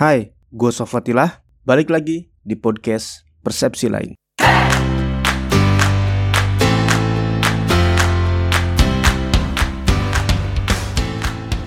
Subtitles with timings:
[0.00, 4.16] Hai, gue Sofatilah, balik lagi di podcast Persepsi Lain.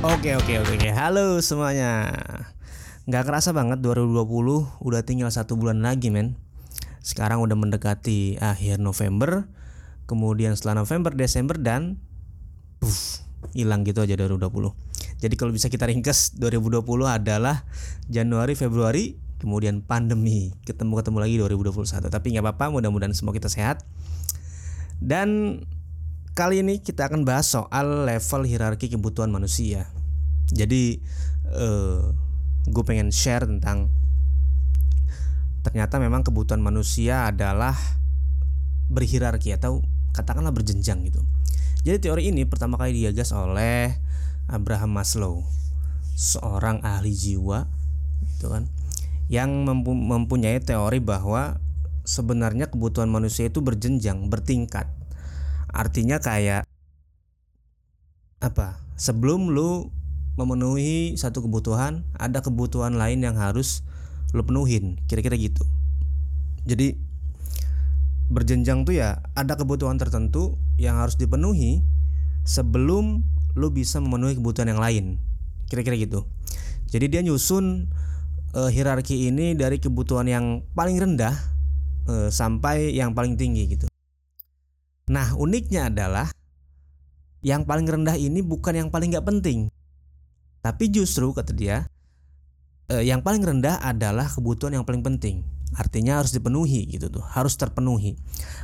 [0.02, 0.90] Oke oke oke oke.
[0.98, 2.10] Halo semuanya.
[3.06, 4.26] Nggak kerasa banget 2020
[4.82, 6.34] udah tinggal satu bulan lagi men.
[7.06, 9.46] Sekarang udah mendekati akhir November.
[10.10, 12.02] Kemudian setelah November, Desember dan
[12.82, 13.22] puff,
[13.54, 14.50] hilang gitu aja 2020.
[15.24, 17.64] Jadi kalau bisa kita ringkes 2020 adalah
[18.12, 20.52] Januari, Februari, kemudian pandemi.
[20.68, 22.12] Ketemu-ketemu lagi 2021.
[22.12, 23.88] Tapi nggak apa-apa, mudah-mudahan semua kita sehat.
[25.00, 25.64] Dan
[26.36, 29.88] kali ini kita akan bahas soal level hierarki kebutuhan manusia.
[30.52, 31.00] Jadi
[31.56, 32.04] eh,
[32.68, 33.88] gue pengen share tentang
[35.64, 37.80] ternyata memang kebutuhan manusia adalah
[38.92, 39.80] berhierarki atau
[40.12, 41.24] katakanlah berjenjang gitu.
[41.88, 43.96] Jadi teori ini pertama kali digagas oleh
[44.48, 45.44] Abraham Maslow,
[46.14, 47.66] seorang ahli jiwa,
[48.28, 48.68] gitu kan,
[49.32, 51.58] yang mempunyai teori bahwa
[52.04, 54.92] sebenarnya kebutuhan manusia itu berjenjang, bertingkat.
[55.72, 56.68] Artinya kayak
[58.44, 58.84] apa?
[59.00, 59.90] Sebelum lu
[60.36, 63.82] memenuhi satu kebutuhan, ada kebutuhan lain yang harus
[64.36, 65.64] lu penuhin, kira-kira gitu.
[66.68, 66.98] Jadi
[68.34, 71.84] berjenjang tuh ya ada kebutuhan tertentu yang harus dipenuhi
[72.48, 73.22] sebelum
[73.54, 75.06] lu bisa memenuhi kebutuhan yang lain.
[75.70, 76.26] Kira-kira gitu.
[76.90, 77.90] Jadi dia nyusun
[78.54, 81.34] uh, hierarki ini dari kebutuhan yang paling rendah
[82.06, 83.86] uh, sampai yang paling tinggi gitu.
[85.10, 86.30] Nah uniknya adalah
[87.44, 89.68] yang paling rendah ini bukan yang paling nggak penting,
[90.64, 91.84] tapi justru kata dia
[92.88, 95.44] uh, yang paling rendah adalah kebutuhan yang paling penting.
[95.74, 98.16] Artinya harus dipenuhi gitu tuh, harus terpenuhi.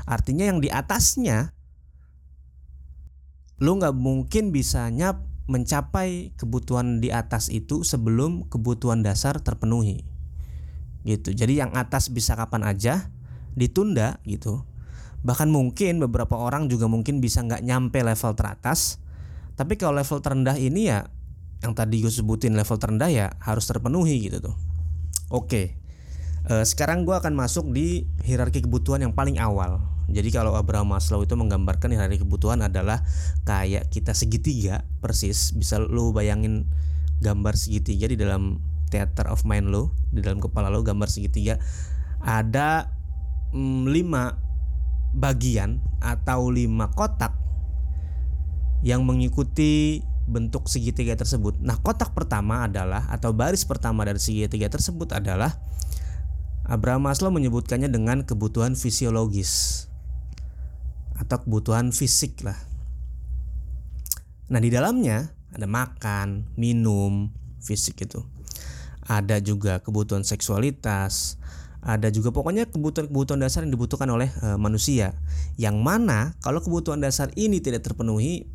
[0.05, 1.51] Artinya yang di atasnya
[3.59, 10.05] lu nggak mungkin bisanya mencapai kebutuhan di atas itu sebelum kebutuhan dasar terpenuhi.
[11.03, 11.35] Gitu.
[11.35, 13.11] Jadi yang atas bisa kapan aja
[13.57, 14.63] ditunda gitu.
[15.25, 19.01] Bahkan mungkin beberapa orang juga mungkin bisa nggak nyampe level teratas.
[19.59, 21.03] Tapi kalau level terendah ini ya
[21.59, 24.55] yang tadi gue sebutin level terendah ya harus terpenuhi gitu tuh.
[25.27, 25.75] Oke.
[26.47, 31.21] E, sekarang gue akan masuk di hierarki kebutuhan yang paling awal jadi kalau Abraham Maslow
[31.21, 33.05] itu menggambarkan hari kebutuhan adalah
[33.45, 35.53] kayak kita segitiga persis.
[35.53, 36.65] Bisa lo bayangin
[37.21, 41.61] gambar segitiga di dalam theater of mind lo, di dalam kepala lo gambar segitiga
[42.19, 42.91] ada
[43.53, 44.35] mm, lima
[45.15, 47.33] bagian atau lima kotak
[48.85, 51.57] yang mengikuti bentuk segitiga tersebut.
[51.59, 55.57] Nah, kotak pertama adalah atau baris pertama dari segitiga tersebut adalah
[56.69, 59.85] Abraham Maslow menyebutkannya dengan kebutuhan fisiologis
[61.19, 62.55] atau kebutuhan fisik lah.
[64.49, 67.29] Nah di dalamnya ada makan, minum,
[67.61, 68.23] fisik itu.
[69.05, 71.37] Ada juga kebutuhan seksualitas,
[71.81, 75.17] ada juga pokoknya kebutuhan-kebutuhan dasar yang dibutuhkan oleh e, manusia.
[75.57, 78.45] Yang mana kalau kebutuhan dasar ini tidak terpenuhi,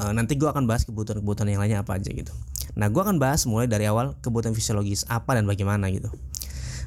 [0.00, 2.32] e, nanti gue akan bahas kebutuhan-kebutuhan yang lainnya apa aja gitu.
[2.74, 6.08] Nah gue akan bahas mulai dari awal kebutuhan fisiologis apa dan bagaimana gitu.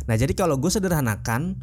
[0.10, 1.60] Nah jadi kalau gue sederhanakan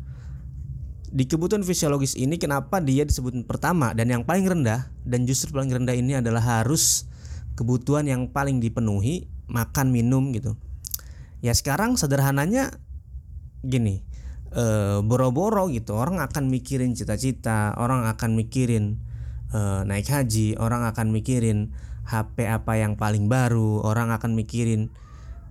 [1.15, 4.91] di kebutuhan fisiologis ini kenapa dia disebut pertama dan yang paling rendah?
[5.07, 7.07] Dan justru paling rendah ini adalah harus
[7.55, 10.59] kebutuhan yang paling dipenuhi makan minum gitu.
[11.39, 12.83] Ya sekarang sederhananya
[13.63, 14.03] gini
[14.51, 14.65] e,
[15.07, 15.95] boro-boro gitu.
[15.95, 18.99] Orang akan mikirin cita-cita orang akan mikirin
[19.55, 21.71] e, naik haji orang akan mikirin
[22.11, 24.91] HP apa yang paling baru orang akan mikirin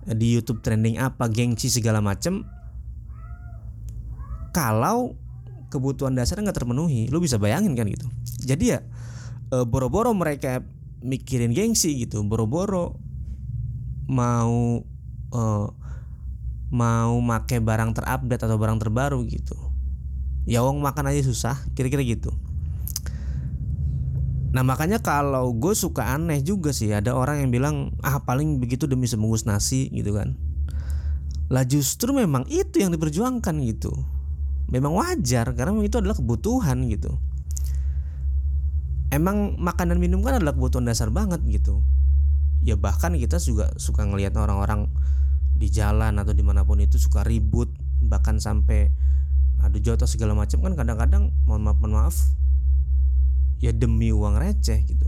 [0.04, 2.44] e, di YouTube trending apa gengsi segala macem.
[4.52, 5.23] Kalau
[5.74, 8.06] kebutuhan dasar nggak terpenuhi lu bisa bayangin kan gitu.
[8.46, 8.80] Jadi ya
[9.50, 10.62] e, boro-boro mereka
[11.02, 12.94] mikirin gengsi gitu boro-boro
[14.06, 14.80] mau
[15.34, 15.42] e,
[16.74, 19.58] mau make barang terupdate atau barang terbaru gitu.
[20.46, 22.30] Ya wong makan aja susah kira-kira gitu.
[24.54, 27.74] Nah makanya kalau gue suka aneh juga sih ada orang yang bilang
[28.06, 30.38] ah paling begitu demi sebungkus nasi gitu kan.
[31.50, 34.13] Lah justru memang itu yang diperjuangkan gitu
[34.68, 37.16] memang wajar karena itu adalah kebutuhan gitu.
[39.12, 41.84] Emang makan dan minum kan adalah kebutuhan dasar banget gitu.
[42.64, 44.88] Ya bahkan kita juga suka ngelihat orang-orang
[45.54, 47.70] di jalan atau di mana pun itu suka ribut
[48.02, 48.90] bahkan sampai
[49.62, 52.16] adu jotos segala macam kan kadang-kadang mohon maaf mohon maaf
[53.62, 55.06] ya demi uang receh gitu.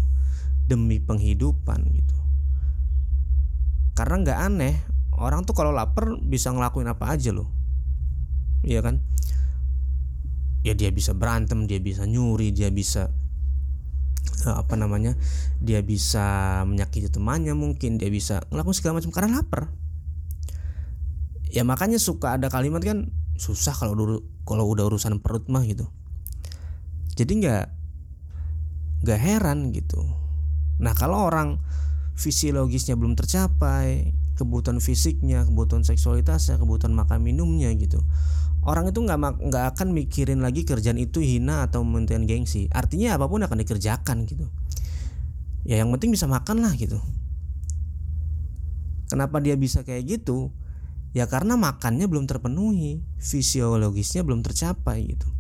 [0.69, 2.19] Demi penghidupan gitu.
[3.97, 4.75] Karena nggak aneh
[5.17, 7.49] orang tuh kalau lapar bisa ngelakuin apa aja loh.
[8.63, 9.03] Iya kan
[10.67, 13.15] ya dia bisa berantem dia bisa nyuri dia bisa
[14.43, 15.15] eh, apa namanya
[15.63, 19.71] dia bisa menyakiti temannya mungkin dia bisa ngelakuin segala macam karena lapar.
[21.47, 25.87] Ya makanya suka ada kalimat kan susah kalau kalau udah urusan perut mah gitu.
[27.15, 27.65] Jadi nggak
[29.07, 30.03] nggak heran gitu.
[30.83, 31.63] Nah kalau orang
[32.19, 38.05] fisiologisnya belum tercapai kebutuhan fisiknya kebutuhan seksualitasnya kebutuhan makan minumnya gitu
[38.67, 42.67] orang itu nggak nggak akan mikirin lagi kerjaan itu hina atau maintain gengsi.
[42.75, 44.51] Artinya apa pun akan dikerjakan gitu.
[45.63, 46.99] Ya yang penting bisa makan lah gitu.
[49.07, 50.51] Kenapa dia bisa kayak gitu?
[51.15, 55.31] Ya karena makannya belum terpenuhi fisiologisnya belum tercapai gitu.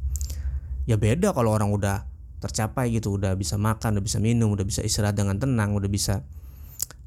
[0.87, 2.07] Ya beda kalau orang udah
[2.39, 6.23] tercapai gitu udah bisa makan udah bisa minum udah bisa istirahat dengan tenang udah bisa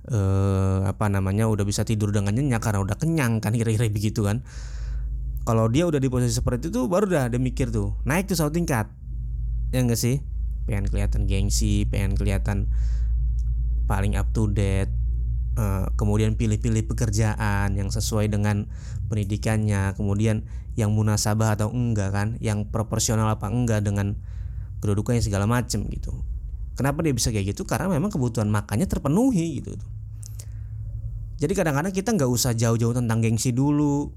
[0.09, 4.43] eh, apa namanya udah bisa tidur dengan nyenyak karena udah kenyang kan kira-kira begitu kan
[5.49, 8.53] kalau dia udah di posisi seperti itu baru dah dia mikir tuh naik tuh satu
[8.53, 8.85] tingkat.
[9.73, 10.21] Ya enggak sih?
[10.69, 12.69] Pengen kelihatan gengsi pengen kelihatan
[13.89, 14.93] paling up to date
[15.57, 18.69] eh, kemudian pilih-pilih pekerjaan yang sesuai dengan
[19.09, 20.45] pendidikannya kemudian
[20.77, 24.21] yang munasabah atau enggak kan yang proporsional apa enggak dengan
[24.85, 26.13] kedudukannya segala macem gitu.
[26.77, 27.65] Kenapa dia bisa kayak gitu?
[27.65, 29.73] Karena memang kebutuhan makannya terpenuhi gitu
[31.39, 34.11] jadi kadang-kadang kita nggak usah jauh-jauh tentang gengsi dulu,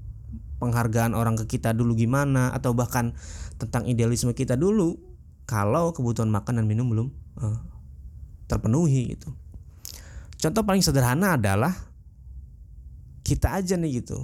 [0.63, 3.11] penghargaan orang ke kita dulu gimana, atau bahkan
[3.59, 4.95] tentang idealisme kita dulu.
[5.43, 7.11] Kalau kebutuhan makan dan minum belum
[7.43, 7.59] uh,
[8.47, 9.35] terpenuhi gitu.
[10.39, 11.75] Contoh paling sederhana adalah
[13.27, 14.23] kita aja nih gitu.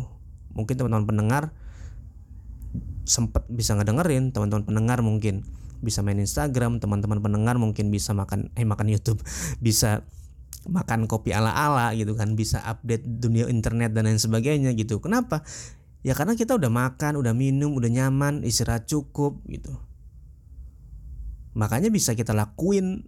[0.56, 1.44] Mungkin teman-teman pendengar
[3.04, 5.44] sempat bisa ngedengerin, teman-teman pendengar mungkin
[5.84, 9.20] bisa main Instagram, teman-teman pendengar mungkin bisa makan eh makan YouTube,
[9.66, 10.08] bisa
[10.68, 15.48] makan kopi ala-ala gitu kan bisa update dunia internet dan lain sebagainya gitu kenapa
[16.00, 19.76] ya karena kita udah makan udah minum udah nyaman istirahat cukup gitu.
[21.58, 23.04] Makanya bisa kita lakuin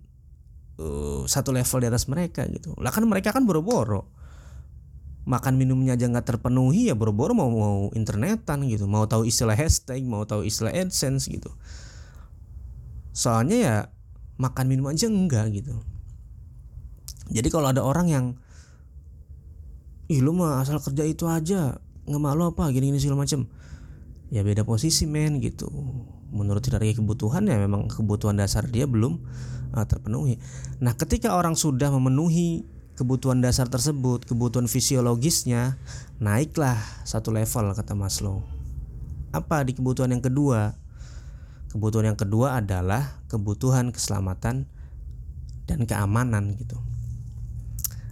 [0.81, 2.75] uh, satu level di atas mereka gitu.
[2.81, 4.11] Lah kan mereka kan boro-boro.
[5.21, 8.89] Makan minumnya aja nggak terpenuhi ya boro-boro mau mau internetan gitu.
[8.89, 11.53] Mau tahu istilah hashtag mau tahu istilah adsense gitu.
[13.15, 13.75] Soalnya ya
[14.35, 15.79] makan minum aja enggak gitu.
[17.31, 18.25] Jadi kalau ada orang yang
[20.11, 23.45] ih lu mah asal kerja itu aja nggak malu apa gini gini segala macem.
[24.31, 25.67] Ya beda posisi men gitu.
[26.31, 29.19] Menurut hierarki kebutuhan ya memang kebutuhan dasar dia belum
[29.75, 30.39] uh, terpenuhi.
[30.79, 32.63] Nah ketika orang sudah memenuhi
[32.95, 35.81] kebutuhan dasar tersebut kebutuhan fisiologisnya
[36.21, 38.45] naiklah satu level kata Maslow.
[39.31, 40.75] Apa di kebutuhan yang kedua?
[41.71, 44.67] Kebutuhan yang kedua adalah kebutuhan keselamatan
[45.71, 46.75] dan keamanan gitu.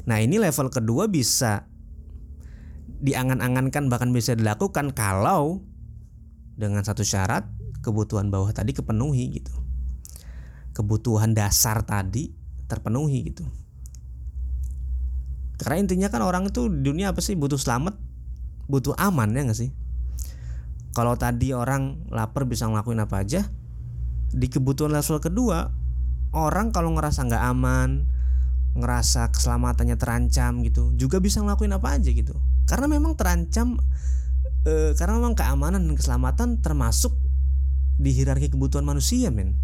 [0.08, 1.68] Nah ini level kedua bisa
[3.00, 5.64] diangan-angankan bahkan bisa dilakukan kalau
[6.60, 7.48] dengan satu syarat
[7.80, 9.56] kebutuhan bawah tadi kepenuhi gitu.
[10.76, 12.32] Kebutuhan dasar tadi
[12.68, 13.48] terpenuhi gitu.
[15.60, 17.96] Karena intinya kan orang itu di dunia apa sih butuh selamat,
[18.72, 19.72] butuh aman ya nggak sih?
[20.96, 23.48] Kalau tadi orang lapar bisa ngelakuin apa aja,
[24.32, 25.72] di kebutuhan level kedua
[26.34, 28.09] orang kalau ngerasa nggak aman,
[28.80, 32.36] ngerasa keselamatannya terancam gitu juga bisa ngelakuin apa aja gitu.
[32.66, 33.78] Karena memang terancam
[34.64, 37.14] e, karena memang keamanan dan keselamatan termasuk
[38.00, 39.60] di hierarki kebutuhan manusia men.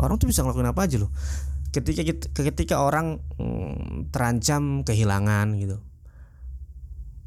[0.00, 1.10] Orang tuh bisa ngelakuin apa aja loh.
[1.72, 2.04] Ketika
[2.36, 5.80] ketika orang mm, terancam kehilangan gitu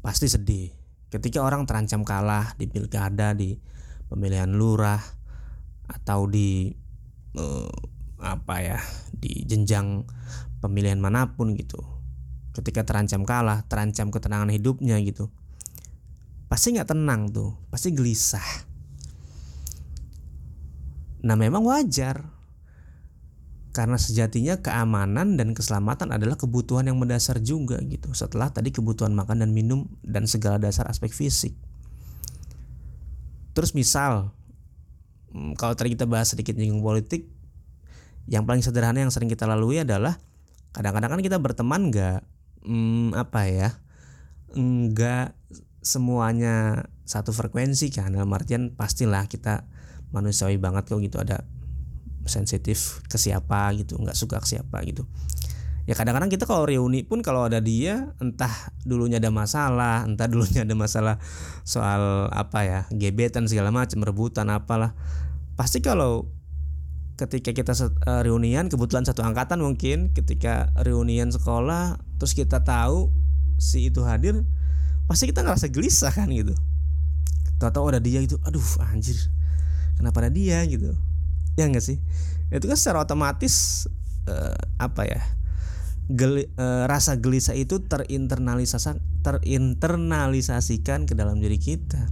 [0.06, 0.70] pasti sedih.
[1.10, 3.58] Ketika orang terancam kalah di pilkada di
[4.06, 5.02] pemilihan lurah
[5.86, 6.70] atau di
[7.34, 7.70] uh,
[8.22, 8.78] apa ya
[9.12, 10.02] di jenjang
[10.60, 11.78] pemilihan mana pun gitu.
[12.56, 15.28] Ketika terancam kalah terancam ketenangan hidupnya gitu.
[16.46, 18.44] Pasti nggak tenang tuh pasti gelisah.
[21.26, 22.32] Nah memang wajar.
[23.76, 28.08] Karena sejatinya keamanan dan keselamatan adalah kebutuhan yang mendasar juga gitu.
[28.16, 31.52] Setelah tadi kebutuhan makan dan minum dan segala dasar aspek fisik.
[33.52, 34.32] Terus misal
[35.36, 37.28] hmm, kalau tadi kita bahas sedikit nyinggung politik
[38.28, 40.16] yang paling sederhana yang sering kita lalui adalah
[40.74, 42.20] kadang-kadang kan kita berteman nggak
[42.66, 43.68] hmm, apa ya
[44.56, 45.36] nggak
[45.84, 48.14] semuanya satu frekuensi kan.
[48.14, 49.68] Dalam artian pastilah kita
[50.10, 51.46] manusiawi banget kok gitu ada
[52.26, 55.06] sensitif ke siapa gitu nggak suka ke siapa gitu.
[55.86, 58.50] Ya kadang-kadang kita kalau reuni pun kalau ada dia entah
[58.82, 61.22] dulunya ada masalah entah dulunya ada masalah
[61.62, 64.98] soal apa ya gebetan segala macam rebutan apalah
[65.54, 66.26] pasti kalau
[67.16, 73.08] ketika kita uh, reunian kebetulan satu angkatan mungkin ketika reunian sekolah terus kita tahu
[73.56, 74.44] si itu hadir
[75.08, 76.52] pasti kita ngerasa gelisah kan gitu.
[77.56, 79.16] Tahu-tahu ada dia itu aduh anjir
[79.96, 80.60] kenapa ada dia?
[80.68, 80.92] gitu.
[81.56, 81.96] Ya enggak sih?
[82.52, 83.88] Itu kan secara otomatis
[84.28, 85.24] uh, apa ya
[86.06, 92.06] geli, e, rasa gelisah itu terinternalisasi terinternalisasikan ke dalam diri kita.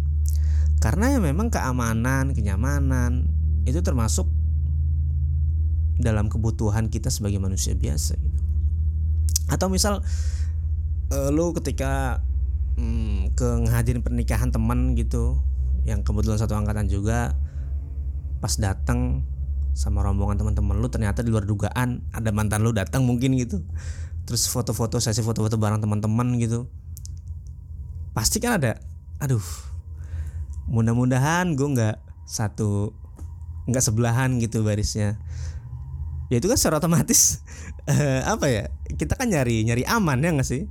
[0.83, 3.31] Karena ya memang keamanan kenyamanan
[3.65, 4.27] itu termasuk
[5.99, 8.43] dalam kebutuhan kita sebagai manusia biasa gitu.
[9.47, 10.03] Atau misal
[11.13, 12.25] e, lu ketika
[12.81, 15.39] mm, ke ngehadirin pernikahan teman gitu
[15.85, 17.37] yang kebetulan satu angkatan juga
[18.41, 19.23] pas datang
[19.75, 23.63] sama rombongan teman-teman lu ternyata di luar dugaan ada mantan lu datang mungkin gitu.
[24.25, 26.67] Terus foto-foto sesi foto-foto bareng teman-teman gitu.
[28.17, 28.79] Pasti kan ada
[29.23, 29.43] aduh
[30.65, 32.97] mudah-mudahan gue nggak satu
[33.69, 35.21] nggak sebelahan gitu barisnya
[36.33, 37.45] ya itu kan secara otomatis
[37.89, 38.65] uh, apa ya
[38.97, 40.69] kita kan nyari nyari aman ya nggak sih?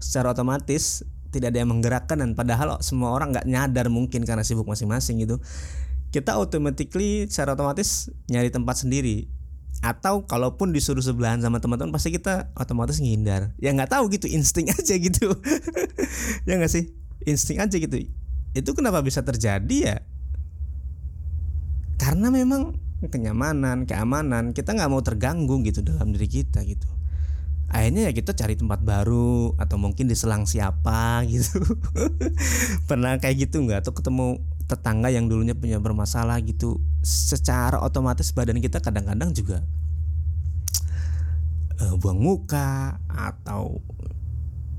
[0.00, 1.04] Secara otomatis
[1.34, 5.42] tidak ada yang menggerakkan dan padahal semua orang nggak nyadar mungkin karena sibuk masing-masing gitu.
[6.14, 9.26] Kita automatically secara otomatis nyari tempat sendiri.
[9.82, 13.50] Atau kalaupun disuruh sebelahan sama teman-teman pasti kita otomatis ngindar.
[13.58, 15.34] Ya nggak tahu gitu insting aja gitu.
[16.46, 16.94] Ya nggak sih?
[17.26, 18.06] Insting aja gitu.
[18.54, 19.96] Itu kenapa bisa terjadi ya?
[21.98, 26.86] Karena memang kenyamanan keamanan kita nggak mau terganggu gitu dalam diri kita gitu.
[27.74, 31.58] Akhirnya ya kita cari tempat baru atau mungkin diselang siapa gitu.
[32.86, 33.82] Pernah kayak gitu nggak?
[33.82, 36.78] Atau ketemu tetangga yang dulunya punya bermasalah gitu.
[37.02, 39.66] Secara otomatis badan kita kadang-kadang juga
[41.82, 43.82] uh, buang muka atau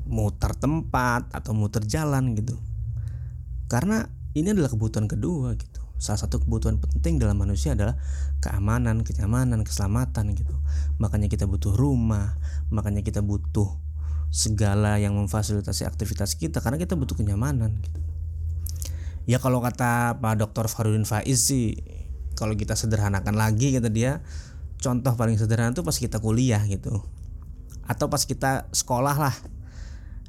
[0.06, 2.56] muter tempat atau muter jalan gitu.
[3.68, 4.08] Karena
[4.38, 7.96] ini adalah kebutuhan kedua gitu salah satu kebutuhan penting dalam manusia adalah
[8.44, 10.56] keamanan, kenyamanan, keselamatan gitu.
[11.00, 12.36] Makanya kita butuh rumah,
[12.70, 13.86] makanya kita butuh
[14.36, 18.04] segala yang memfasilitasi aktivitas kita karena kita butuh kenyamanan gitu
[19.30, 20.68] ya kalau kata Pak Dr.
[20.70, 21.80] Farudin Faiz sih
[22.38, 24.22] kalau kita sederhanakan lagi kata dia
[24.84, 27.02] contoh paling sederhana itu pas kita kuliah gitu
[27.86, 29.36] atau pas kita sekolah lah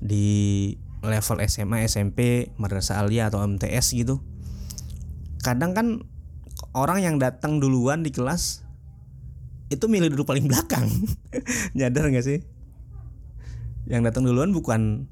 [0.00, 4.20] di level SMA SMP Madrasah Alia atau MTS gitu
[5.46, 5.86] kadang kan
[6.74, 8.66] orang yang datang duluan di kelas
[9.70, 10.86] itu milih duduk paling belakang.
[11.78, 12.42] Nyadar nggak sih?
[13.86, 15.06] Yang datang duluan bukan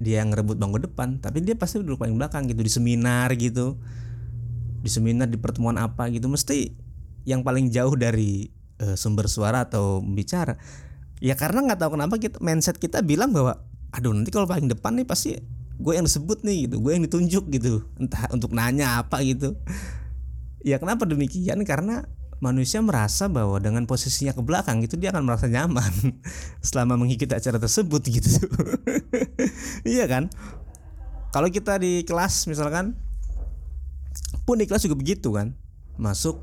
[0.00, 3.76] dia yang ngerebut bangku depan tapi dia pasti duduk paling belakang gitu di seminar gitu.
[4.80, 6.28] Di seminar di pertemuan apa gitu.
[6.28, 6.72] Mesti
[7.28, 8.48] yang paling jauh dari
[8.80, 10.56] uh, sumber suara atau bicara.
[11.24, 15.00] Ya karena nggak tahu kenapa kita mindset kita bilang bahwa aduh nanti kalau paling depan
[15.00, 15.40] nih pasti
[15.74, 19.58] gue yang disebut nih gitu gue yang ditunjuk gitu entah untuk nanya apa gitu
[20.62, 22.06] ya kenapa demikian karena
[22.42, 25.88] manusia merasa bahwa dengan posisinya ke belakang itu dia akan merasa nyaman
[26.66, 28.28] selama mengikuti acara tersebut gitu.
[29.96, 30.28] iya kan?
[31.32, 33.00] Kalau kita di kelas misalkan
[34.44, 35.56] pun di kelas juga begitu kan.
[35.96, 36.42] Masuk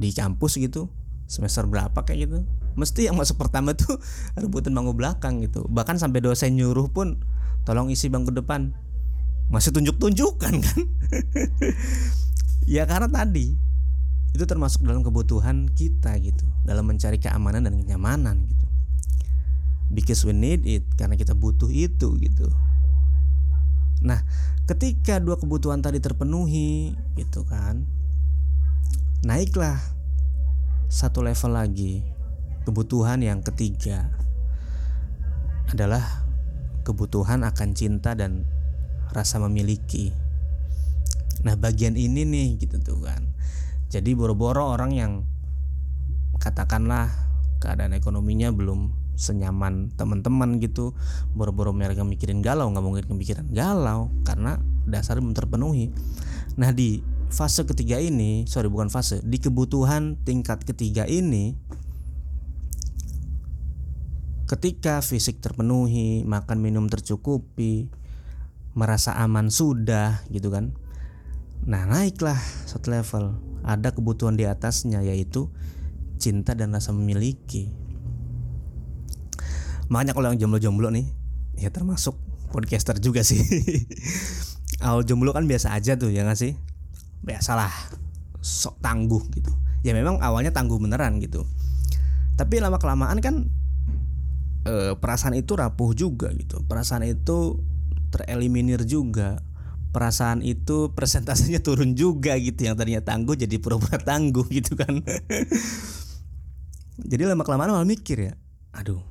[0.00, 0.88] di kampus gitu
[1.26, 2.38] semester berapa kayak gitu
[2.74, 3.98] mesti yang masuk pertama tuh
[4.38, 7.22] rebutan bangku belakang gitu bahkan sampai dosen nyuruh pun
[7.64, 8.72] tolong isi bangku depan.
[9.50, 10.80] Masih tunjuk-tunjukkan kan?
[12.70, 13.58] Ya karena tadi
[14.30, 16.46] itu termasuk dalam kebutuhan kita gitu.
[16.62, 18.66] Dalam mencari keamanan dan kenyamanan gitu.
[19.90, 22.46] Because we need it karena kita butuh itu gitu.
[24.06, 24.22] Nah
[24.70, 27.82] ketika dua kebutuhan tadi terpenuhi gitu kan
[29.26, 29.82] naiklah
[30.86, 32.06] satu level lagi
[32.64, 34.14] kebutuhan yang ketiga
[35.74, 36.29] adalah
[36.90, 38.42] kebutuhan akan cinta dan
[39.14, 40.10] rasa memiliki.
[41.46, 43.30] Nah bagian ini nih gitu tuh kan.
[43.90, 45.12] Jadi boro-boro orang yang
[46.42, 47.10] katakanlah
[47.62, 50.96] keadaan ekonominya belum senyaman teman-teman gitu
[51.36, 54.56] boro-boro mereka mikirin galau nggak mungkin kepikiran galau karena
[54.88, 55.92] dasar belum terpenuhi.
[56.56, 61.54] Nah di fase ketiga ini sorry bukan fase di kebutuhan tingkat ketiga ini
[64.50, 67.86] ketika fisik terpenuhi makan minum tercukupi
[68.74, 70.74] merasa aman sudah gitu kan
[71.62, 75.52] nah naiklah satu level ada kebutuhan di atasnya yaitu
[76.20, 77.72] cinta dan rasa memiliki.
[79.88, 81.08] Makanya kalau yang jomblo-jomblo nih
[81.58, 82.14] ya termasuk
[82.52, 83.40] podcaster juga sih.
[84.86, 86.54] Awal jomblo kan biasa aja tuh ya gak sih?
[87.24, 87.72] Biasalah
[88.44, 89.50] sok tangguh gitu.
[89.80, 91.48] Ya memang awalnya tangguh beneran gitu.
[92.36, 93.48] Tapi lama kelamaan kan
[94.66, 96.62] e, perasaan itu rapuh juga gitu.
[96.66, 97.60] Perasaan itu
[98.10, 99.40] tereliminir juga.
[99.90, 102.68] Perasaan itu persentasenya turun juga gitu.
[102.68, 105.00] Yang tadinya tangguh jadi pura-pura tangguh gitu kan.
[107.00, 108.36] Jadi lama kelamaan malah mikir ya
[108.70, 109.02] aduh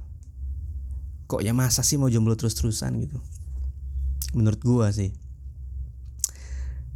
[1.30, 3.22] kok ya masa sih mau jomblo terus-terusan gitu?
[4.34, 5.14] Menurut gua sih.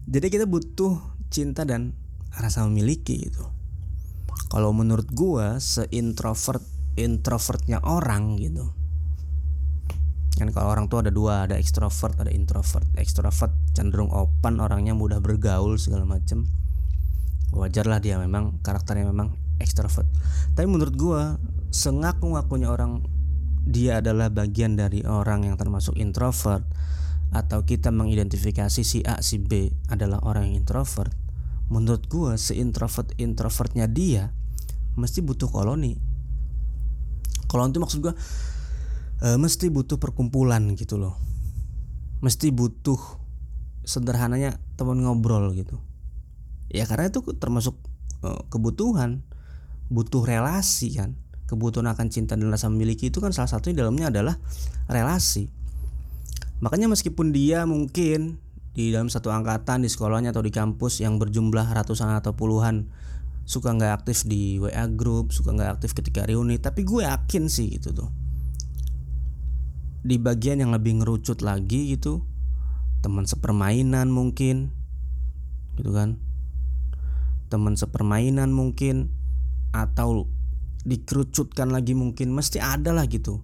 [0.09, 0.97] Jadi kita butuh
[1.29, 1.93] cinta dan
[2.33, 3.45] rasa memiliki gitu.
[4.49, 6.65] Kalau menurut gua seintrovert
[6.99, 8.69] introvertnya orang gitu.
[10.33, 12.85] Kan kalau orang tuh ada dua ada ekstrovert ada introvert.
[12.97, 16.49] Ekstrovert cenderung open orangnya mudah bergaul segala macem.
[17.53, 20.07] Wajar lah dia memang karakternya memang ekstrovert
[20.53, 21.21] tapi menurut gua
[21.73, 23.07] sengaku-ngakunya orang
[23.63, 26.67] dia adalah bagian dari orang yang termasuk introvert
[27.33, 31.09] atau kita mengidentifikasi si A si B adalah orang yang introvert
[31.71, 34.35] menurut gua si introvert introvertnya dia
[34.93, 35.97] mesti butuh koloni
[37.53, 38.17] koloni itu maksud gua
[39.21, 41.21] e, mesti butuh perkumpulan gitu loh.
[42.25, 42.97] Mesti butuh
[43.85, 45.77] sederhananya teman ngobrol gitu.
[46.73, 47.77] Ya karena itu termasuk
[48.25, 49.21] e, kebutuhan
[49.93, 51.13] butuh relasi kan.
[51.45, 54.41] Kebutuhan akan cinta dan rasa memiliki itu kan salah satu di dalamnya adalah
[54.89, 55.53] relasi.
[56.65, 58.41] Makanya meskipun dia mungkin
[58.73, 62.89] di dalam satu angkatan di sekolahnya atau di kampus yang berjumlah ratusan atau puluhan
[63.43, 67.79] suka nggak aktif di WA group suka nggak aktif ketika reuni tapi gue yakin sih
[67.79, 68.09] gitu tuh.
[70.03, 72.23] Di bagian yang lebih ngerucut lagi gitu
[73.03, 74.71] teman sepermainan mungkin
[75.79, 76.19] gitu kan?
[77.51, 79.11] Teman sepermainan mungkin
[79.75, 80.27] atau
[80.83, 83.43] dikerucutkan lagi mungkin mesti ada lah gitu.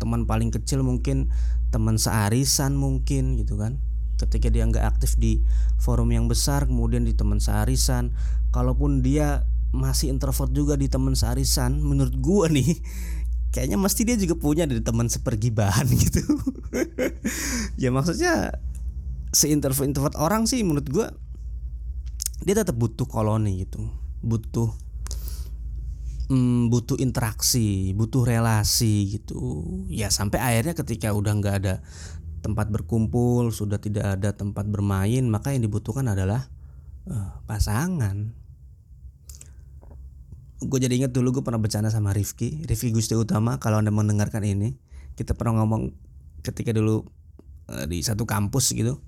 [0.00, 1.32] Teman paling kecil mungkin
[1.68, 3.76] teman searisan mungkin gitu kan
[4.18, 5.40] ketika dia nggak aktif di
[5.78, 8.10] forum yang besar kemudian di teman searisan
[8.50, 12.76] kalaupun dia masih introvert juga di teman searisan menurut gua nih
[13.52, 16.20] kayaknya mesti dia juga punya dari teman sepergibahan gitu.
[17.80, 18.60] Ya maksudnya
[19.32, 21.06] seintrovert introvert orang sih menurut gue
[22.44, 23.88] dia tetap butuh koloni gitu.
[24.20, 24.72] Butuh
[26.28, 29.64] hmm, butuh interaksi butuh relasi gitu.
[29.88, 31.74] Ya sampai akhirnya ketika udah nggak ada
[32.38, 36.46] tempat berkumpul sudah tidak ada tempat bermain maka yang dibutuhkan adalah
[37.10, 38.34] uh, pasangan.
[40.58, 43.62] Gue jadi inget dulu gue pernah bercanda sama Rifki Rifki Gusti Utama.
[43.62, 44.74] Kalau anda mendengarkan ini
[45.14, 45.94] kita pernah ngomong
[46.42, 47.06] ketika dulu
[47.70, 49.02] uh, di satu kampus gitu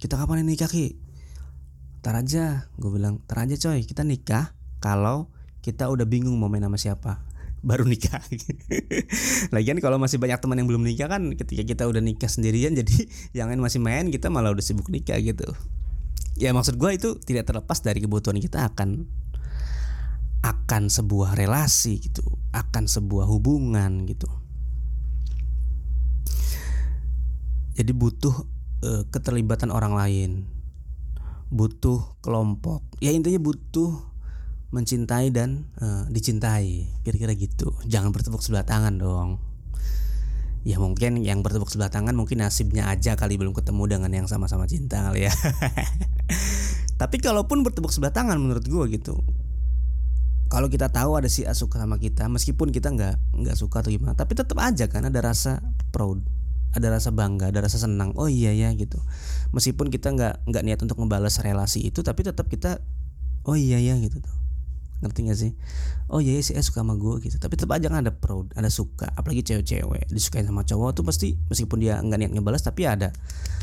[0.00, 0.96] kita kapan ini nikah ki?
[2.00, 3.20] Tar aja gue bilang.
[3.28, 5.28] Tar aja coy kita nikah kalau
[5.60, 7.29] kita udah bingung mau main sama siapa
[7.60, 8.24] baru nikah
[9.54, 13.08] lagian kalau masih banyak teman yang belum nikah kan ketika kita udah nikah sendirian jadi
[13.36, 15.44] yang lain masih main kita malah udah sibuk nikah gitu
[16.40, 19.04] ya maksud gue itu tidak terlepas dari kebutuhan kita akan
[20.40, 22.24] akan sebuah relasi gitu,
[22.56, 24.28] akan sebuah hubungan gitu.
[27.76, 28.34] Jadi butuh
[28.84, 30.30] uh, keterlibatan orang lain,
[31.52, 32.84] butuh kelompok.
[33.00, 34.09] Ya intinya butuh
[34.70, 37.74] mencintai dan uh, dicintai, kira-kira gitu.
[37.90, 39.42] Jangan bertepuk sebelah tangan dong.
[40.62, 44.70] Ya mungkin yang bertepuk sebelah tangan mungkin nasibnya aja kali belum ketemu dengan yang sama-sama
[44.70, 45.32] cinta kali ya.
[47.00, 49.24] Tapi kalaupun bertepuk sebelah tangan menurut gue gitu,
[50.50, 53.94] kalau kita tahu ada si A suka sama kita meskipun kita nggak nggak suka atau
[53.94, 55.62] gimana tapi tetap aja kan ada rasa
[55.94, 56.26] proud
[56.74, 58.98] ada rasa bangga ada rasa senang oh iya ya gitu
[59.54, 62.82] meskipun kita nggak nggak niat untuk membalas relasi itu tapi tetap kita
[63.46, 64.39] oh iya ya gitu tuh
[65.00, 65.52] ngerti gak sih?
[66.12, 67.40] Oh iya, iya si A suka sama gue gitu.
[67.40, 69.08] Tapi tetap aja kan ada proud ada suka.
[69.16, 73.08] Apalagi cewek-cewek disukai sama cowok tuh pasti meskipun dia nggak niat ngebalas tapi ada.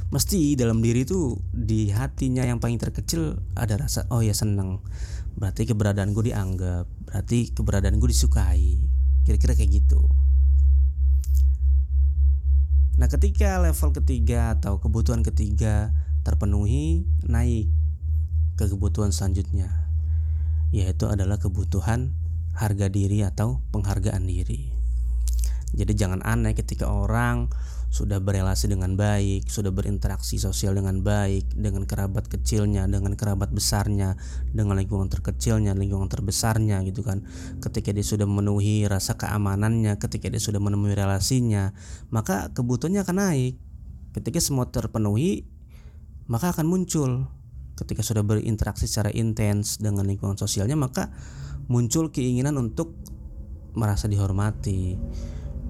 [0.09, 4.81] Mesti dalam diri tuh di hatinya yang paling terkecil ada rasa oh ya seneng.
[5.37, 8.81] Berarti keberadaan gue dianggap berarti keberadaan gue disukai.
[9.21, 10.01] Kira-kira kayak gitu.
[12.97, 15.93] Nah ketika level ketiga atau kebutuhan ketiga
[16.25, 17.69] terpenuhi naik
[18.57, 19.86] ke kebutuhan selanjutnya
[20.71, 22.15] yaitu adalah kebutuhan
[22.57, 24.77] harga diri atau penghargaan diri
[25.75, 27.51] jadi jangan aneh ketika orang
[27.87, 34.19] sudah berelasi dengan baik, sudah berinteraksi sosial dengan baik dengan kerabat kecilnya, dengan kerabat besarnya,
[34.51, 37.23] dengan lingkungan terkecilnya, lingkungan terbesarnya gitu kan.
[37.63, 41.71] Ketika dia sudah memenuhi rasa keamanannya, ketika dia sudah menemui relasinya,
[42.11, 43.55] maka kebutuhannya akan naik.
[44.11, 45.47] Ketika semua terpenuhi,
[46.27, 47.31] maka akan muncul
[47.77, 51.13] ketika sudah berinteraksi secara intens dengan lingkungan sosialnya, maka
[51.69, 52.97] muncul keinginan untuk
[53.77, 54.97] merasa dihormati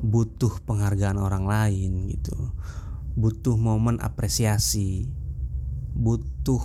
[0.02, 2.34] butuh penghargaan orang lain gitu.
[3.18, 5.10] Butuh momen apresiasi
[5.98, 6.62] butuh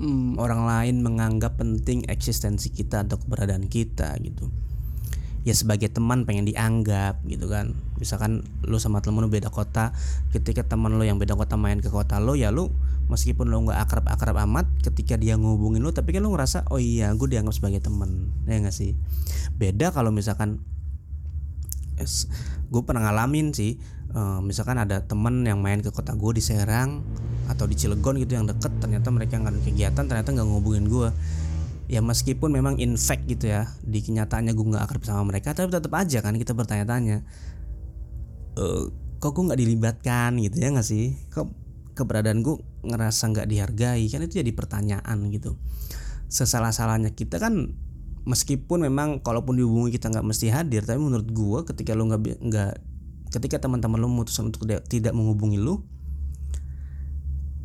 [0.00, 4.48] hmm, orang lain menganggap penting eksistensi kita atau keberadaan kita gitu.
[5.42, 7.76] Ya sebagai teman pengen dianggap gitu kan.
[8.00, 9.92] Misalkan lu sama temen lu beda kota
[10.32, 12.72] ketika teman lu yang beda kota main ke kota lu ya lu
[13.10, 16.78] meskipun lu nggak akrab akrab amat ketika dia ngehubungin lu tapi kan lu ngerasa oh
[16.82, 18.30] iya gue dianggap sebagai temen.
[18.46, 18.98] Ya gak sih?
[19.56, 20.62] Beda kalau misalkan
[21.98, 22.26] yes.
[22.72, 23.78] gue pernah ngalamin sih
[24.16, 27.04] uh, misalkan ada temen yang main ke kota gue di Serang
[27.50, 31.08] atau di Cilegon gitu yang deket ternyata mereka nggak ada kegiatan ternyata nggak ngubungin gue
[31.90, 35.68] ya meskipun memang in fact gitu ya di kenyataannya gue nggak akrab sama mereka tapi
[35.68, 37.20] tetap aja kan kita bertanya-tanya
[38.56, 38.64] e,
[39.22, 40.30] kok gue nggak dilibatkan?
[40.42, 41.14] Gitu ya nggak sih?
[41.30, 41.46] Kok
[41.92, 45.56] keberadaan gue ngerasa nggak dihargai kan itu jadi pertanyaan gitu.
[46.32, 47.76] Sesalah-salahnya kita kan
[48.22, 52.72] meskipun memang kalaupun dihubungi kita nggak mesti hadir tapi menurut gue ketika lo nggak nggak
[53.34, 55.82] ketika teman-teman lo memutuskan untuk tidak menghubungi lo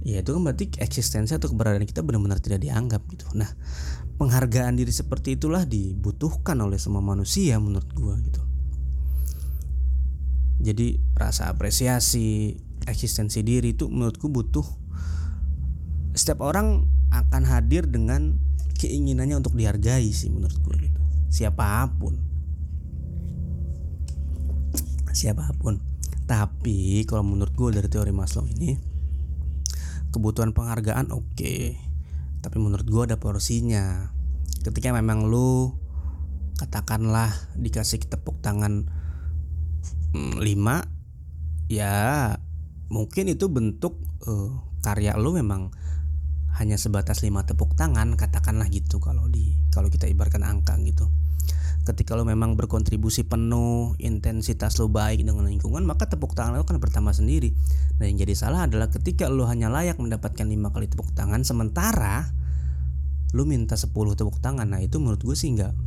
[0.01, 3.27] ya itu kan berarti eksistensi atau keberadaan kita benar-benar tidak dianggap gitu.
[3.35, 3.49] Nah
[4.17, 8.41] penghargaan diri seperti itulah dibutuhkan oleh semua manusia menurut gua gitu.
[10.57, 14.65] Jadi rasa apresiasi eksistensi diri itu menurutku butuh
[16.17, 18.41] setiap orang akan hadir dengan
[18.77, 21.01] keinginannya untuk dihargai sih menurut gue gitu.
[21.33, 22.13] Siapa pun.
[25.13, 25.81] Siapa pun.
[26.27, 28.77] Tapi kalau menurut gue dari teori Maslow ini
[30.13, 31.25] kebutuhan penghargaan oke.
[31.37, 31.77] Okay.
[32.37, 34.13] tapi menurut gue ada porsinya.
[34.63, 35.75] Ketika memang lu
[36.55, 38.87] katakanlah dikasih tepuk tangan
[40.15, 42.37] mm, 5 ya
[42.88, 45.71] mungkin itu bentuk uh, karya lu memang
[46.58, 51.06] hanya sebatas lima tepuk tangan katakanlah gitu kalau di kalau kita ibaratkan angka gitu.
[51.86, 56.82] Ketika lo memang berkontribusi penuh intensitas lo baik dengan lingkungan maka tepuk tangan lo kan
[56.82, 57.54] bertambah sendiri.
[58.02, 62.28] Nah yang jadi salah adalah ketika lo hanya layak mendapatkan lima kali tepuk tangan sementara
[63.32, 64.67] lo minta 10 tepuk tangan.
[64.67, 65.78] Nah itu menurut gue sih enggak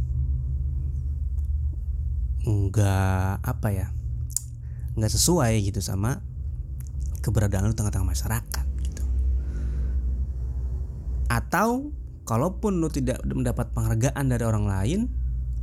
[2.46, 3.86] enggak apa ya
[4.96, 6.24] enggak sesuai gitu sama
[7.20, 9.04] keberadaan lo tengah-tengah masyarakat gitu
[11.30, 11.94] atau
[12.26, 15.00] kalaupun lo tidak mendapat penghargaan dari orang lain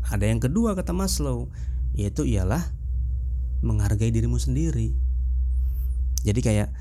[0.08, 1.52] ada yang kedua kata Maslow,
[1.92, 2.64] yaitu ialah
[3.60, 4.96] menghargai dirimu sendiri.
[6.24, 6.72] Jadi kayak,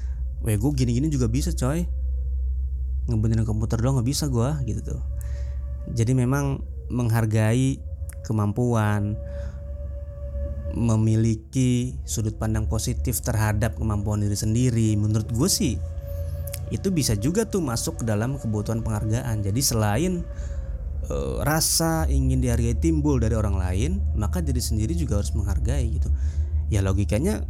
[0.47, 1.91] weh gue gini-gini juga bisa coy.
[3.11, 5.03] Ngebenerin komputer doang nggak bisa gue gitu tuh.
[5.95, 7.83] Jadi memang menghargai
[8.23, 9.19] kemampuan,
[10.77, 14.93] memiliki sudut pandang positif terhadap kemampuan diri sendiri.
[15.01, 15.75] Menurut gue sih
[16.69, 19.41] itu bisa juga tuh masuk ke dalam kebutuhan penghargaan.
[19.41, 20.21] Jadi selain
[21.09, 26.13] uh, rasa ingin dihargai timbul dari orang lain, maka diri sendiri juga harus menghargai gitu.
[26.69, 27.41] Ya logikanya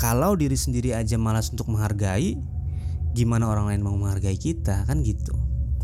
[0.00, 2.40] kalau diri sendiri aja malas untuk menghargai,
[3.12, 5.36] gimana orang lain mau menghargai kita kan gitu.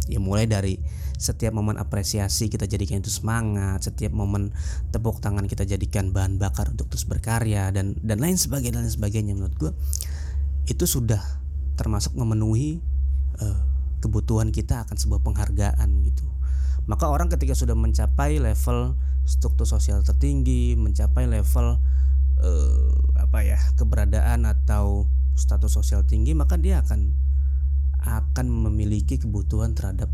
[0.09, 0.80] Ya mulai dari
[1.21, 4.57] setiap momen apresiasi kita jadikan itu semangat, setiap momen
[4.89, 8.97] tepuk tangan kita jadikan bahan bakar untuk terus berkarya dan dan lain sebagainya dan lain
[8.97, 9.73] sebagainya menurut gue
[10.65, 11.21] itu sudah
[11.77, 12.81] termasuk memenuhi
[13.37, 13.61] uh,
[14.01, 16.25] kebutuhan kita akan sebuah penghargaan gitu.
[16.89, 18.97] Maka orang ketika sudah mencapai level
[19.29, 21.79] struktur sosial tertinggi, mencapai level
[22.41, 25.07] eh, apa ya keberadaan atau
[25.37, 27.15] status sosial tinggi, maka dia akan
[28.01, 30.09] akan memiliki kebutuhan terhadap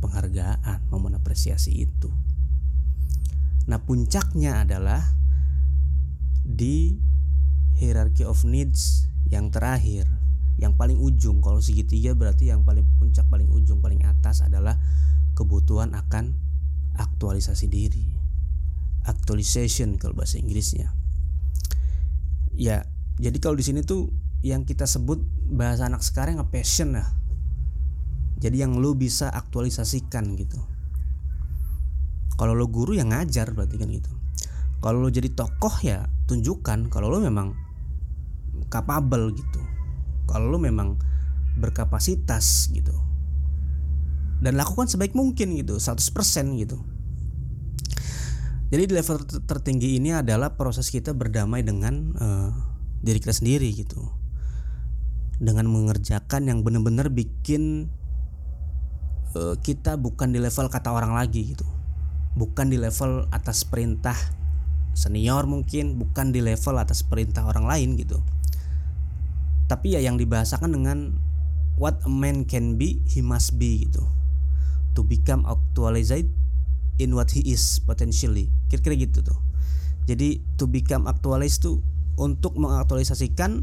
[0.00, 2.10] penghargaan, momen apresiasi itu.
[3.68, 5.04] Nah, puncaknya adalah
[6.42, 6.98] di
[7.78, 10.08] hierarchy of needs yang terakhir,
[10.58, 11.44] yang paling ujung.
[11.44, 14.80] Kalau segitiga berarti yang paling puncak, paling ujung, paling atas adalah
[15.38, 16.34] kebutuhan akan
[16.98, 18.20] aktualisasi diri
[19.08, 20.92] actualization kalau bahasa Inggrisnya
[22.52, 22.84] ya
[23.16, 24.12] jadi kalau di sini tuh
[24.44, 27.08] yang kita sebut bahasa anak sekarang yang passion lah
[28.40, 30.56] jadi yang lo bisa aktualisasikan gitu.
[32.40, 34.08] Kalau lo guru yang ngajar berarti kan gitu.
[34.80, 37.52] Kalau lo jadi tokoh ya tunjukkan kalau lo memang
[38.72, 39.60] capable gitu.
[40.24, 40.96] Kalau lo memang
[41.60, 42.96] berkapasitas gitu.
[44.40, 46.00] Dan lakukan sebaik mungkin gitu 100%
[46.56, 46.80] gitu.
[48.72, 52.50] Jadi di level tertinggi ini adalah proses kita berdamai dengan uh,
[53.04, 54.00] diri kita sendiri gitu.
[55.36, 57.92] Dengan mengerjakan yang benar-benar bikin
[59.36, 61.66] uh, kita bukan di level kata orang lagi gitu.
[62.38, 64.14] Bukan di level atas perintah
[64.94, 68.18] senior mungkin bukan di level atas perintah orang lain gitu.
[69.70, 71.14] Tapi ya yang dibahasakan dengan
[71.78, 74.02] what a man can be he must be gitu.
[74.98, 76.26] To become actualized
[76.98, 78.50] in what he is potentially.
[78.66, 79.38] Kira-kira gitu tuh.
[80.10, 81.78] Jadi to become actualized tuh
[82.18, 83.62] untuk mengaktualisasikan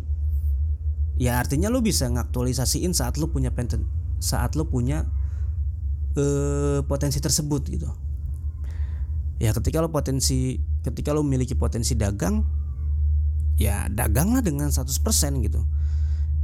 [1.20, 3.52] ya artinya lo bisa ngaktualisasiin saat lo punya
[4.18, 5.06] saat lo punya
[6.18, 7.90] uh, potensi tersebut gitu.
[9.38, 12.42] Ya ketika lo potensi ketika lo memiliki potensi dagang
[13.62, 14.90] ya daganglah dengan 100%
[15.46, 15.62] gitu.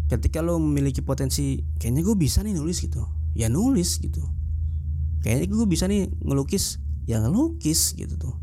[0.09, 3.01] Ketika lo memiliki potensi kayaknya gue bisa nih nulis gitu.
[3.33, 4.21] Ya nulis gitu.
[5.25, 6.77] Kayaknya gue bisa nih ngelukis.
[7.09, 8.35] Ya ngelukis gitu tuh.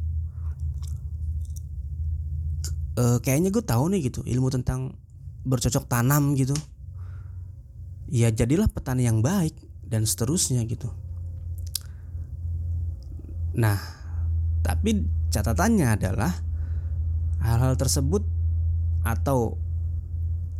[2.99, 4.99] E, kayaknya gue tahu nih gitu ilmu tentang
[5.47, 6.59] bercocok tanam gitu.
[8.11, 9.55] Ya jadilah petani yang baik
[9.87, 10.91] dan seterusnya gitu
[13.57, 13.79] Nah,
[14.61, 16.33] tapi catatannya adalah
[17.41, 18.23] hal-hal tersebut
[19.01, 19.57] atau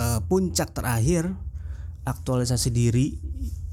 [0.01, 1.29] uh, puncak terakhir
[2.09, 3.21] aktualisasi diri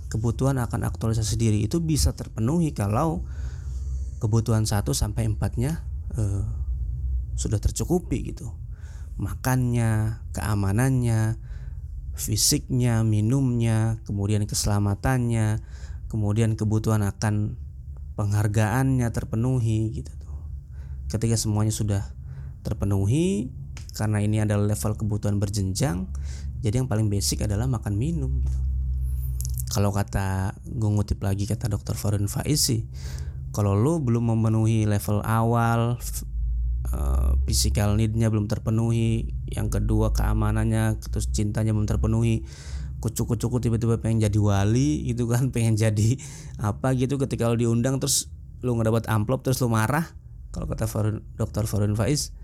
[0.07, 3.23] kebutuhan akan aktualisasi diri itu bisa terpenuhi kalau
[4.23, 5.83] kebutuhan 1 sampai 4-nya
[6.17, 6.43] uh,
[7.37, 8.49] sudah tercukupi gitu.
[9.17, 11.37] Makannya, keamanannya,
[12.17, 15.61] fisiknya, minumnya, kemudian keselamatannya,
[16.09, 17.57] kemudian kebutuhan akan
[18.17, 20.35] penghargaannya terpenuhi gitu tuh.
[21.07, 22.03] Ketika semuanya sudah
[22.65, 23.53] terpenuhi
[23.93, 26.09] karena ini adalah level kebutuhan berjenjang,
[26.59, 28.59] jadi yang paling basic adalah makan minum gitu.
[29.71, 32.73] Kalau kata gue ngutip lagi kata dokter Farun Faiz
[33.53, 35.97] kalau lo belum memenuhi level awal
[36.93, 42.43] uh, physical neednya belum terpenuhi, yang kedua keamanannya, terus cintanya belum terpenuhi,
[43.07, 46.19] kucuk-kucuk tiba-tiba pengen jadi wali gitu kan, pengen jadi
[46.59, 47.15] apa gitu.
[47.15, 48.27] Ketika lo diundang terus
[48.59, 50.03] lo nggak amplop terus lo marah,
[50.51, 50.85] kalau kata
[51.39, 52.35] dokter Farun Faiz,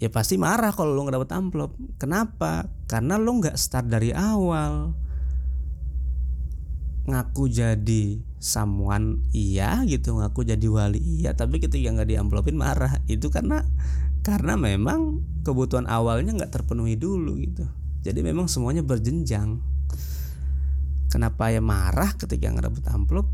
[0.00, 1.76] ya pasti marah kalau lo nggak amplop.
[2.00, 2.72] Kenapa?
[2.88, 4.96] Karena lo nggak start dari awal.
[7.08, 10.16] Ngaku jadi someone iya gitu.
[10.16, 11.32] Ngaku jadi wali iya.
[11.36, 13.00] Tapi ketika nggak diamplopin marah.
[13.08, 13.64] Itu karena
[14.20, 17.64] karena memang kebutuhan awalnya nggak terpenuhi dulu gitu
[18.02, 19.58] jadi memang semuanya berjenjang.
[21.08, 23.26] Kenapa ya marah ketika dapet amplop?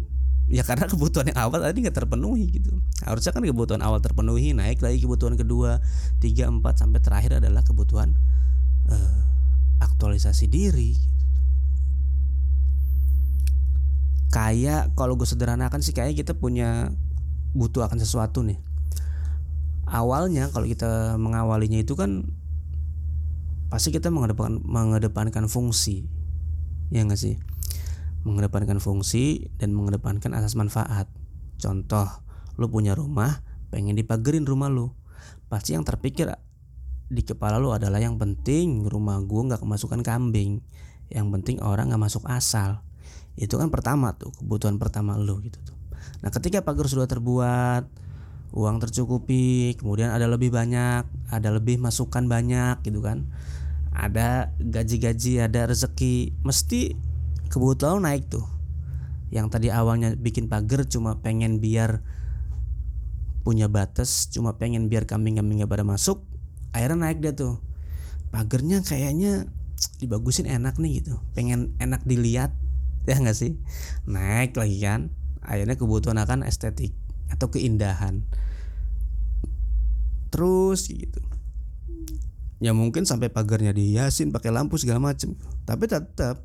[0.46, 2.78] Ya karena kebutuhan yang awal tadi nggak terpenuhi gitu.
[3.02, 5.80] Harusnya kan kebutuhan awal terpenuhi naik lagi kebutuhan kedua
[6.20, 8.12] tiga empat sampai terakhir adalah kebutuhan
[8.92, 9.20] uh,
[9.80, 10.94] aktualisasi diri
[14.34, 16.90] kayak kalau gue sederhanakan sih kayak kita punya
[17.54, 18.58] butuh akan sesuatu nih.
[19.86, 22.26] Awalnya kalau kita mengawalinya itu kan
[23.74, 26.06] pasti kita mengedepankan mengedepankan fungsi.
[26.94, 27.42] Ya nggak sih?
[28.22, 31.10] Mengedepankan fungsi dan mengedepankan asas manfaat.
[31.58, 32.06] Contoh
[32.54, 33.42] lu punya rumah
[33.74, 34.94] pengen dipagerin rumah lu.
[35.50, 36.30] Pasti yang terpikir
[37.10, 40.62] di kepala lu adalah yang penting rumah gua nggak kemasukan kambing.
[41.10, 42.78] Yang penting orang nggak masuk asal.
[43.34, 45.74] Itu kan pertama tuh kebutuhan pertama lo gitu tuh.
[46.22, 47.90] Nah ketika pagar sudah terbuat
[48.54, 53.26] uang tercukupi kemudian ada lebih banyak ada lebih masukan banyak gitu kan
[53.94, 56.98] ada gaji-gaji ada rezeki mesti
[57.46, 58.42] kebutuhan naik tuh.
[59.30, 62.02] Yang tadi awalnya bikin pagar cuma pengen biar
[63.46, 66.26] punya batas cuma pengen biar kambing-kambingnya pada masuk
[66.74, 67.62] akhirnya naik deh tuh.
[68.34, 69.46] Pagernya kayaknya
[70.02, 71.22] dibagusin enak nih gitu.
[71.38, 72.50] Pengen enak dilihat
[73.08, 73.54] ya nggak sih?
[74.10, 76.90] Naik lagi kan akhirnya kebutuhan akan estetik
[77.30, 78.26] atau keindahan.
[80.34, 81.33] Terus gitu
[82.62, 85.34] ya mungkin sampai pagarnya dihiasin pakai lampu segala macem.
[85.66, 86.44] Tapi tetap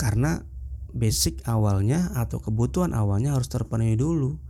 [0.00, 0.44] karena
[0.90, 4.40] basic awalnya atau kebutuhan awalnya harus terpenuhi dulu.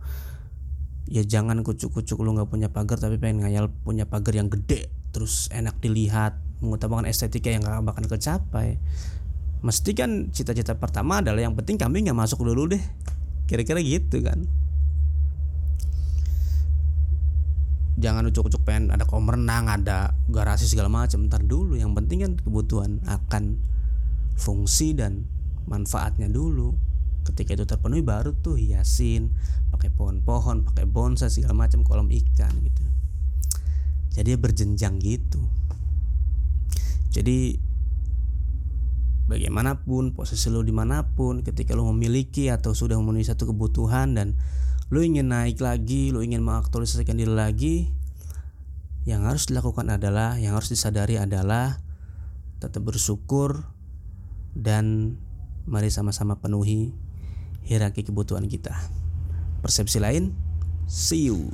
[1.11, 5.51] Ya jangan kucuk-kucuk lu nggak punya pagar tapi pengen ngayal punya pagar yang gede terus
[5.51, 8.79] enak dilihat mengutamakan estetika yang gak bakal kecapai.
[9.61, 12.83] Mesti kan cita-cita pertama adalah yang penting kami nggak masuk dulu deh.
[13.49, 14.47] Kira-kira gitu kan
[17.99, 22.33] jangan ucuk-ucuk pengen ada kolam renang ada garasi segala macam ntar dulu yang penting kan
[22.39, 23.59] kebutuhan akan
[24.39, 25.27] fungsi dan
[25.69, 26.73] manfaatnya dulu.
[27.21, 29.29] Ketika itu terpenuhi baru tuh hiasin
[29.69, 32.83] pakai pohon-pohon pakai bonsai segala macam kolam ikan gitu.
[34.11, 35.39] Jadi berjenjang gitu.
[37.13, 37.55] Jadi
[39.29, 44.35] bagaimanapun posisi lo di mana pun ketika lo memiliki atau sudah memenuhi satu kebutuhan dan
[44.91, 47.75] lo ingin naik lagi lo ingin mengaktualisasikan diri lagi
[49.07, 51.81] yang harus dilakukan adalah yang harus disadari adalah
[52.61, 53.65] tetap bersyukur
[54.53, 55.17] dan
[55.65, 56.93] mari sama-sama penuhi
[57.65, 58.75] hierarki kebutuhan kita.
[59.65, 60.35] Persepsi lain
[60.85, 61.49] see you